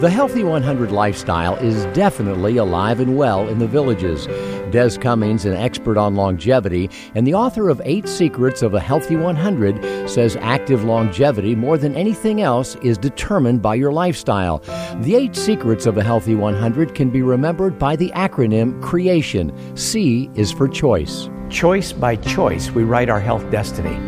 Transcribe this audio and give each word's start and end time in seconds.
The 0.00 0.08
Healthy 0.08 0.44
100 0.44 0.92
lifestyle 0.92 1.56
is 1.56 1.84
definitely 1.94 2.56
alive 2.56 3.00
and 3.00 3.18
well 3.18 3.46
in 3.46 3.58
the 3.58 3.66
villages. 3.66 4.24
Des 4.72 4.96
Cummings, 4.98 5.44
an 5.44 5.52
expert 5.52 5.98
on 5.98 6.14
longevity 6.14 6.88
and 7.14 7.26
the 7.26 7.34
author 7.34 7.68
of 7.68 7.82
Eight 7.84 8.08
Secrets 8.08 8.62
of 8.62 8.72
a 8.72 8.80
Healthy 8.80 9.16
100, 9.16 10.08
says 10.08 10.36
active 10.36 10.84
longevity, 10.84 11.54
more 11.54 11.76
than 11.76 11.94
anything 11.96 12.40
else, 12.40 12.76
is 12.76 12.96
determined 12.96 13.60
by 13.60 13.74
your 13.74 13.92
lifestyle. 13.92 14.60
The 15.02 15.16
Eight 15.16 15.36
Secrets 15.36 15.84
of 15.84 15.98
a 15.98 16.02
Healthy 16.02 16.34
100 16.34 16.94
can 16.94 17.10
be 17.10 17.20
remembered 17.20 17.78
by 17.78 17.94
the 17.94 18.10
acronym 18.12 18.80
CREATION. 18.80 19.76
C 19.76 20.30
is 20.34 20.50
for 20.50 20.66
choice. 20.66 21.28
Choice 21.50 21.92
by 21.92 22.16
choice, 22.16 22.70
we 22.70 22.84
write 22.84 23.10
our 23.10 23.20
health 23.20 23.50
destiny. 23.50 23.98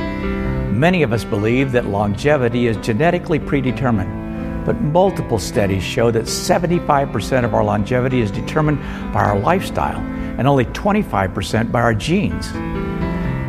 Many 0.73 1.03
of 1.03 1.13
us 1.13 1.25
believe 1.25 1.71
that 1.73 1.89
longevity 1.89 2.67
is 2.67 2.79
genetically 2.79 3.39
predetermined. 3.39 4.32
But 4.65 4.81
multiple 4.81 5.39
studies 5.39 5.83
show 5.83 6.11
that 6.11 6.25
75% 6.25 7.45
of 7.45 7.55
our 7.55 7.65
longevity 7.65 8.21
is 8.21 8.31
determined 8.31 8.79
by 9.13 9.25
our 9.25 9.39
lifestyle 9.39 9.99
and 10.39 10.47
only 10.47 10.67
25% 10.67 11.73
by 11.73 11.81
our 11.81 11.95
genes. 11.95 12.53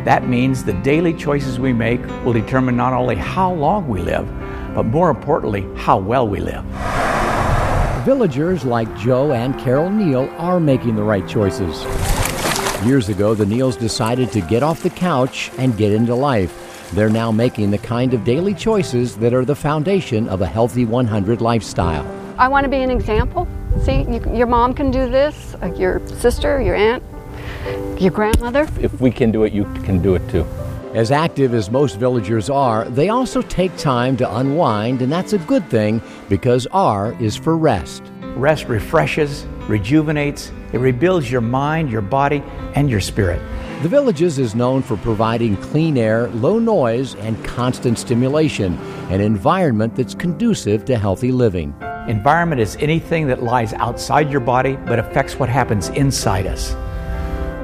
That 0.04 0.28
means 0.28 0.64
the 0.64 0.74
daily 0.74 1.14
choices 1.14 1.58
we 1.58 1.72
make 1.72 2.04
will 2.24 2.32
determine 2.32 2.76
not 2.76 2.92
only 2.92 3.16
how 3.16 3.52
long 3.52 3.88
we 3.88 4.00
live, 4.02 4.26
but 4.74 4.84
more 4.84 5.08
importantly, 5.08 5.66
how 5.76 5.98
well 5.98 6.28
we 6.28 6.40
live. 6.40 6.64
Villagers 8.04 8.64
like 8.64 8.94
Joe 8.98 9.32
and 9.32 9.58
Carol 9.58 9.88
Neal 9.88 10.28
are 10.36 10.60
making 10.60 10.96
the 10.96 11.02
right 11.02 11.26
choices. 11.26 11.84
Years 12.84 13.08
ago, 13.08 13.34
the 13.34 13.46
Neals 13.46 13.78
decided 13.78 14.30
to 14.32 14.42
get 14.42 14.62
off 14.62 14.82
the 14.82 14.90
couch 14.90 15.50
and 15.56 15.74
get 15.78 15.90
into 15.90 16.14
life. 16.14 16.63
They're 16.92 17.08
now 17.08 17.32
making 17.32 17.70
the 17.70 17.78
kind 17.78 18.14
of 18.14 18.24
daily 18.24 18.54
choices 18.54 19.16
that 19.16 19.32
are 19.34 19.44
the 19.44 19.56
foundation 19.56 20.28
of 20.28 20.40
a 20.40 20.46
healthy 20.46 20.84
100 20.84 21.40
lifestyle. 21.40 22.06
I 22.38 22.48
want 22.48 22.64
to 22.64 22.70
be 22.70 22.82
an 22.82 22.90
example. 22.90 23.48
See, 23.82 24.02
you, 24.02 24.22
your 24.34 24.46
mom 24.46 24.74
can 24.74 24.90
do 24.90 25.08
this, 25.08 25.56
your 25.76 26.06
sister, 26.08 26.60
your 26.60 26.74
aunt, 26.74 27.02
your 28.00 28.10
grandmother. 28.10 28.68
If 28.80 29.00
we 29.00 29.10
can 29.10 29.30
do 29.30 29.44
it, 29.44 29.52
you 29.52 29.64
can 29.84 30.02
do 30.02 30.14
it 30.14 30.28
too. 30.30 30.46
As 30.94 31.10
active 31.10 31.54
as 31.54 31.70
most 31.70 31.96
villagers 31.96 32.48
are, 32.48 32.84
they 32.84 33.08
also 33.08 33.42
take 33.42 33.76
time 33.76 34.16
to 34.18 34.36
unwind, 34.36 35.02
and 35.02 35.10
that's 35.10 35.32
a 35.32 35.38
good 35.38 35.68
thing 35.68 36.00
because 36.28 36.68
R 36.68 37.16
is 37.20 37.34
for 37.34 37.56
rest. 37.56 38.04
Rest 38.36 38.66
refreshes, 38.66 39.44
rejuvenates, 39.66 40.52
it 40.72 40.78
rebuilds 40.78 41.30
your 41.30 41.40
mind, 41.40 41.90
your 41.90 42.00
body, 42.00 42.44
and 42.74 42.88
your 42.88 43.00
spirit. 43.00 43.40
The 43.84 43.90
Villages 43.90 44.38
is 44.38 44.54
known 44.54 44.80
for 44.80 44.96
providing 44.96 45.58
clean 45.58 45.98
air, 45.98 46.28
low 46.28 46.58
noise, 46.58 47.16
and 47.16 47.44
constant 47.44 47.98
stimulation, 47.98 48.78
an 49.10 49.20
environment 49.20 49.94
that's 49.94 50.14
conducive 50.14 50.86
to 50.86 50.96
healthy 50.96 51.30
living. 51.30 51.74
Environment 52.08 52.62
is 52.62 52.76
anything 52.80 53.26
that 53.26 53.42
lies 53.42 53.74
outside 53.74 54.30
your 54.30 54.40
body 54.40 54.76
but 54.86 54.98
affects 54.98 55.38
what 55.38 55.50
happens 55.50 55.90
inside 55.90 56.46
us. 56.46 56.72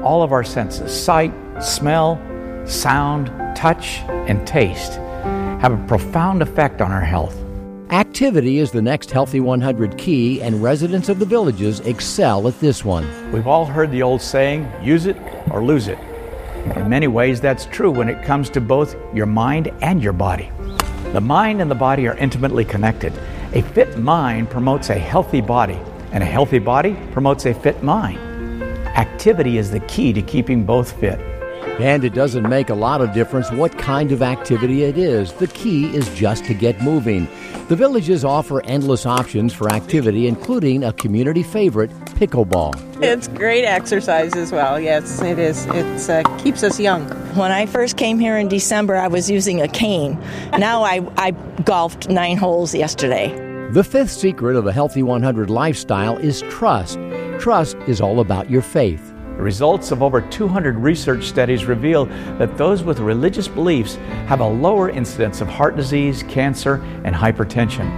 All 0.02 0.22
of 0.22 0.30
our 0.30 0.44
senses 0.44 0.92
sight, 0.92 1.32
smell, 1.58 2.20
sound, 2.66 3.28
touch, 3.56 4.00
and 4.28 4.46
taste 4.46 4.96
have 5.62 5.72
a 5.72 5.86
profound 5.86 6.42
effect 6.42 6.82
on 6.82 6.92
our 6.92 7.00
health. 7.00 7.34
Activity 7.88 8.58
is 8.58 8.70
the 8.70 8.82
next 8.82 9.10
Healthy 9.10 9.41
100 9.41 9.96
key, 9.96 10.42
and 10.42 10.62
residents 10.62 11.08
of 11.08 11.18
the 11.18 11.24
villages 11.24 11.80
excel 11.80 12.46
at 12.46 12.60
this 12.60 12.84
one. 12.84 13.32
We've 13.32 13.46
all 13.46 13.64
heard 13.64 13.91
the 13.91 14.02
old 14.02 14.20
saying 14.20 14.70
use 14.82 15.06
it 15.06 15.16
or 15.50 15.64
lose 15.64 15.88
it. 15.88 15.98
In 16.77 16.89
many 16.89 17.08
ways, 17.08 17.41
that's 17.41 17.66
true 17.66 17.91
when 17.91 18.08
it 18.08 18.25
comes 18.25 18.50
to 18.50 18.61
both 18.61 18.97
your 19.14 19.27
mind 19.27 19.72
and 19.83 20.03
your 20.03 20.12
body. 20.12 20.50
The 21.12 21.20
mind 21.20 21.61
and 21.61 21.70
the 21.70 21.75
body 21.75 22.06
are 22.06 22.16
intimately 22.16 22.64
connected. 22.64 23.12
A 23.53 23.62
fit 23.62 23.98
mind 23.98 24.50
promotes 24.50 24.91
a 24.91 24.94
healthy 24.94 25.41
body, 25.41 25.81
and 26.12 26.22
a 26.22 26.27
healthy 26.27 26.58
body 26.58 26.97
promotes 27.12 27.47
a 27.47 27.55
fit 27.55 27.83
mind. 27.83 28.19
Activity 28.88 29.58
is 29.58 29.70
the 29.70 29.81
key 29.81 30.12
to 30.12 30.22
keeping 30.22 30.64
both 30.64 30.92
fit. 31.00 31.19
And 31.80 32.05
it 32.05 32.14
doesn't 32.14 32.48
make 32.48 32.71
a 32.71 32.75
lot 32.75 33.00
of 33.00 33.12
difference 33.12 33.50
what 33.50 33.76
kind 33.78 34.12
of 34.12 34.22
activity 34.22 34.84
it 34.84 34.98
is. 34.98 35.32
The 35.32 35.47
key 35.48 35.87
is 35.94 36.09
just 36.15 36.44
to 36.47 36.54
get 36.54 36.81
moving. 36.82 37.26
The 37.69 37.76
villages 37.76 38.25
offer 38.25 38.62
endless 38.65 39.06
options 39.06 39.53
for 39.53 39.70
activity, 39.70 40.26
including 40.26 40.84
a 40.84 40.93
community 40.93 41.43
favorite, 41.43 41.91
pickleball. 42.16 42.75
It's 43.03 43.28
great 43.28 43.65
exercise 43.65 44.34
as 44.34 44.53
well. 44.53 44.81
Yes, 44.81 45.22
it 45.22 45.38
is. 45.38 45.66
It 45.66 46.10
uh, 46.10 46.38
keeps 46.38 46.62
us 46.62 46.81
young. 46.81 47.09
When 47.37 47.53
I 47.53 47.66
first 47.66 47.97
came 47.97 48.19
here 48.19 48.37
in 48.37 48.49
December, 48.49 48.97
I 48.97 49.09
was 49.09 49.31
using 49.31 49.62
a 49.62 49.69
cane. 49.69 50.19
Now 50.59 50.82
I, 50.82 51.06
I 51.16 51.31
golfed 51.62 52.09
nine 52.09 52.37
holes 52.37 52.75
yesterday. 52.75 53.28
The 53.70 53.84
fifth 53.84 54.10
secret 54.10 54.56
of 54.56 54.66
a 54.66 54.72
healthy 54.72 55.04
100 55.04 55.49
lifestyle 55.49 56.19
is 56.19 56.43
trust. 56.50 56.99
Trust 57.38 57.76
is 57.87 58.00
all 58.00 58.19
about 58.19 58.50
your 58.50 58.62
faith. 58.62 59.09
The 59.40 59.44
results 59.44 59.90
of 59.90 60.02
over 60.02 60.20
200 60.20 60.76
research 60.76 61.24
studies 61.24 61.64
reveal 61.64 62.04
that 62.36 62.58
those 62.58 62.82
with 62.82 62.98
religious 62.98 63.48
beliefs 63.48 63.94
have 64.26 64.40
a 64.40 64.46
lower 64.46 64.90
incidence 64.90 65.40
of 65.40 65.48
heart 65.48 65.76
disease, 65.76 66.22
cancer, 66.24 66.74
and 67.04 67.14
hypertension. 67.14 67.88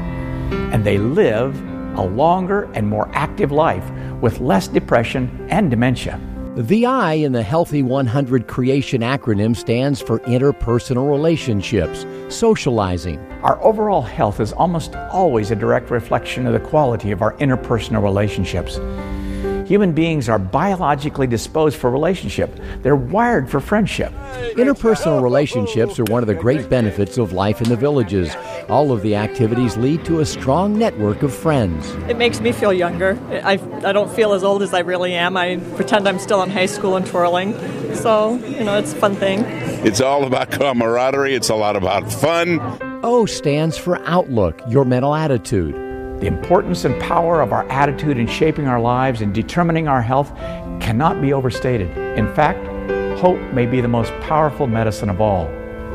And 0.72 0.84
they 0.84 0.98
live 0.98 1.60
a 1.98 2.02
longer 2.02 2.70
and 2.74 2.86
more 2.86 3.10
active 3.12 3.50
life 3.50 3.90
with 4.20 4.38
less 4.38 4.68
depression 4.68 5.48
and 5.50 5.68
dementia. 5.68 6.20
The 6.54 6.86
I 6.86 7.14
in 7.14 7.32
the 7.32 7.42
Healthy 7.42 7.82
100 7.82 8.46
Creation 8.46 9.00
acronym 9.00 9.56
stands 9.56 10.00
for 10.00 10.20
interpersonal 10.20 11.10
relationships, 11.10 12.06
socializing. 12.28 13.18
Our 13.42 13.60
overall 13.64 14.02
health 14.02 14.38
is 14.38 14.52
almost 14.52 14.94
always 14.94 15.50
a 15.50 15.56
direct 15.56 15.90
reflection 15.90 16.46
of 16.46 16.52
the 16.52 16.60
quality 16.60 17.10
of 17.10 17.20
our 17.20 17.32
interpersonal 17.38 18.00
relationships. 18.00 18.78
Human 19.72 19.92
beings 19.92 20.28
are 20.28 20.38
biologically 20.38 21.26
disposed 21.26 21.78
for 21.78 21.90
relationship. 21.90 22.60
They're 22.82 22.94
wired 22.94 23.48
for 23.48 23.58
friendship. 23.58 24.12
Interpersonal 24.52 25.22
relationships 25.22 25.98
are 25.98 26.04
one 26.04 26.22
of 26.22 26.26
the 26.26 26.34
great 26.34 26.68
benefits 26.68 27.16
of 27.16 27.32
life 27.32 27.62
in 27.62 27.70
the 27.70 27.76
villages. 27.76 28.36
All 28.68 28.92
of 28.92 29.00
the 29.00 29.16
activities 29.16 29.78
lead 29.78 30.04
to 30.04 30.20
a 30.20 30.26
strong 30.26 30.78
network 30.78 31.22
of 31.22 31.32
friends. 31.32 31.88
It 32.06 32.18
makes 32.18 32.38
me 32.38 32.52
feel 32.52 32.74
younger. 32.74 33.18
I, 33.30 33.52
I 33.82 33.92
don't 33.92 34.14
feel 34.14 34.34
as 34.34 34.44
old 34.44 34.62
as 34.62 34.74
I 34.74 34.80
really 34.80 35.14
am. 35.14 35.38
I 35.38 35.56
pretend 35.76 36.06
I'm 36.06 36.18
still 36.18 36.42
in 36.42 36.50
high 36.50 36.66
school 36.66 36.94
and 36.94 37.06
twirling. 37.06 37.54
So, 37.94 38.34
you 38.34 38.64
know, 38.64 38.76
it's 38.76 38.92
a 38.92 38.96
fun 38.96 39.16
thing. 39.16 39.40
It's 39.86 40.02
all 40.02 40.24
about 40.24 40.50
camaraderie, 40.50 41.34
it's 41.34 41.48
a 41.48 41.54
lot 41.54 41.76
about 41.76 42.12
fun. 42.12 42.60
O 43.02 43.24
stands 43.24 43.78
for 43.78 43.98
outlook, 44.04 44.60
your 44.68 44.84
mental 44.84 45.14
attitude. 45.14 45.91
The 46.22 46.28
importance 46.28 46.84
and 46.84 47.00
power 47.00 47.40
of 47.40 47.52
our 47.52 47.68
attitude 47.68 48.16
in 48.16 48.28
shaping 48.28 48.68
our 48.68 48.80
lives 48.80 49.22
and 49.22 49.34
determining 49.34 49.88
our 49.88 50.00
health 50.00 50.32
cannot 50.80 51.20
be 51.20 51.32
overstated. 51.32 51.98
In 52.16 52.32
fact, 52.32 52.64
hope 53.18 53.40
may 53.52 53.66
be 53.66 53.80
the 53.80 53.88
most 53.88 54.12
powerful 54.20 54.68
medicine 54.68 55.10
of 55.10 55.20
all. 55.20 55.50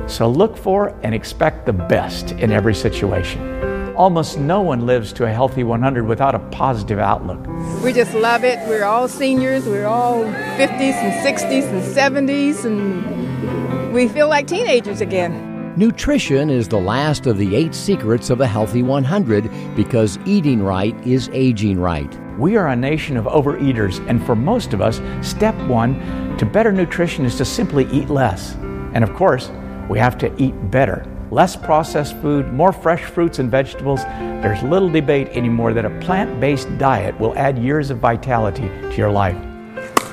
So 0.05 0.27
look 0.27 0.57
for 0.57 0.89
and 1.01 1.15
expect 1.15 1.65
the 1.65 1.71
best 1.71 2.31
in 2.31 2.51
every 2.51 2.75
situation. 2.75 3.95
Almost 3.95 4.38
no 4.38 4.59
one 4.59 4.85
lives 4.85 5.13
to 5.13 5.23
a 5.23 5.31
healthy 5.31 5.63
100 5.63 6.05
without 6.05 6.35
a 6.35 6.39
positive 6.39 6.99
outlook. 6.99 7.47
We 7.81 7.94
just 7.94 8.13
love 8.13 8.44
it. 8.44 8.59
We're 8.67 8.83
all 8.83 9.07
seniors. 9.07 9.65
We're 9.65 9.88
all 9.88 10.25
50s 10.25 10.59
and 10.59 11.25
60s 11.25 11.69
and 11.69 12.27
70s, 12.27 12.65
and 12.65 13.94
we 13.94 14.09
feel 14.09 14.27
like 14.27 14.45
teenagers 14.45 14.99
again. 14.99 15.56
Nutrition 15.77 16.49
is 16.49 16.67
the 16.67 16.79
last 16.79 17.27
of 17.27 17.38
the 17.38 17.55
eight 17.55 17.75
secrets 17.75 18.31
of 18.31 18.41
a 18.41 18.47
healthy 18.47 18.81
100 18.81 19.75
because 19.75 20.17
eating 20.25 20.63
right 20.63 20.95
is 21.05 21.29
aging 21.33 21.79
right. 21.79 22.19
We 22.39 22.57
are 22.57 22.69
a 22.69 22.75
nation 22.75 23.15
of 23.15 23.25
overeaters, 23.25 24.03
and 24.09 24.25
for 24.25 24.35
most 24.35 24.73
of 24.73 24.81
us, 24.81 24.99
step 25.21 25.53
one 25.67 26.35
to 26.39 26.47
better 26.47 26.71
nutrition 26.71 27.25
is 27.25 27.35
to 27.35 27.45
simply 27.45 27.85
eat 27.91 28.09
less. 28.09 28.55
And 28.95 29.03
of 29.03 29.13
course, 29.13 29.51
we 29.88 29.99
have 29.99 30.17
to 30.17 30.33
eat 30.41 30.55
better. 30.71 31.05
Less 31.29 31.55
processed 31.55 32.19
food, 32.23 32.51
more 32.51 32.71
fresh 32.71 33.03
fruits 33.03 33.38
and 33.38 33.51
vegetables. 33.51 34.03
There's 34.03 34.63
little 34.63 34.89
debate 34.89 35.27
anymore 35.27 35.73
that 35.73 35.85
a 35.85 35.99
plant 35.99 36.39
based 36.39 36.75
diet 36.79 37.19
will 37.19 37.38
add 37.38 37.56
years 37.59 37.91
of 37.91 38.00
vitality 38.00 38.68
to 38.68 38.95
your 38.95 39.12
life. 39.12 39.38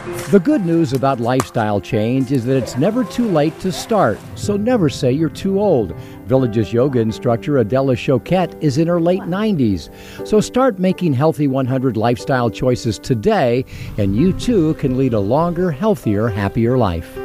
The 0.04 0.38
good 0.38 0.66
news 0.66 0.92
about 0.92 1.18
lifestyle 1.18 1.80
change 1.80 2.30
is 2.30 2.44
that 2.44 2.58
it's 2.58 2.76
never 2.76 3.04
too 3.04 3.26
late 3.26 3.58
to 3.60 3.72
start, 3.72 4.18
so 4.34 4.54
never 4.54 4.90
say 4.90 5.10
you're 5.10 5.30
too 5.30 5.58
old. 5.58 5.96
Villages 6.26 6.74
yoga 6.74 7.00
instructor 7.00 7.56
Adela 7.56 7.96
Choquette 7.96 8.54
is 8.62 8.76
in 8.76 8.86
her 8.86 9.00
late 9.00 9.22
90s, 9.22 9.88
so 10.28 10.42
start 10.42 10.78
making 10.78 11.14
healthy 11.14 11.48
100 11.48 11.96
lifestyle 11.96 12.50
choices 12.50 12.98
today, 12.98 13.64
and 13.96 14.14
you 14.14 14.34
too 14.34 14.74
can 14.74 14.98
lead 14.98 15.14
a 15.14 15.20
longer, 15.20 15.70
healthier, 15.70 16.28
happier 16.28 16.76
life. 16.76 17.16